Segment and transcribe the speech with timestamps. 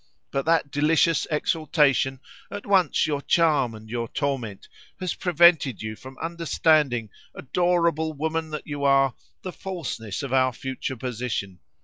[0.31, 4.67] But that delicious exaltation, at once your charm and your torment,
[4.99, 10.97] has prevented you from understanding, adorable woman that you are, the falseness of our future
[10.97, 11.59] position.